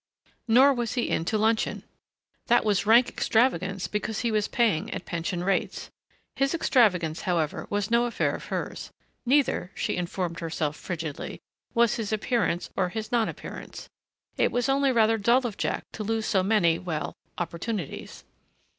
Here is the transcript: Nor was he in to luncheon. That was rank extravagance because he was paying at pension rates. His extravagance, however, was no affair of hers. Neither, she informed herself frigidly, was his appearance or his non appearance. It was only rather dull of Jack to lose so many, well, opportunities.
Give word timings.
Nor 0.47 0.73
was 0.73 0.93
he 0.93 1.07
in 1.09 1.25
to 1.25 1.37
luncheon. 1.37 1.83
That 2.47 2.65
was 2.65 2.87
rank 2.87 3.07
extravagance 3.07 3.87
because 3.87 4.21
he 4.21 4.31
was 4.31 4.47
paying 4.47 4.89
at 4.91 5.05
pension 5.05 5.43
rates. 5.43 5.91
His 6.35 6.55
extravagance, 6.55 7.21
however, 7.21 7.67
was 7.69 7.91
no 7.91 8.05
affair 8.07 8.33
of 8.33 8.45
hers. 8.45 8.91
Neither, 9.27 9.71
she 9.75 9.95
informed 9.95 10.39
herself 10.39 10.75
frigidly, 10.75 11.39
was 11.75 11.97
his 11.97 12.11
appearance 12.11 12.71
or 12.75 12.89
his 12.89 13.11
non 13.11 13.29
appearance. 13.29 13.89
It 14.37 14.51
was 14.51 14.67
only 14.67 14.91
rather 14.91 15.19
dull 15.19 15.45
of 15.45 15.55
Jack 15.55 15.83
to 15.91 16.03
lose 16.03 16.25
so 16.25 16.41
many, 16.41 16.79
well, 16.79 17.13
opportunities. 17.37 18.23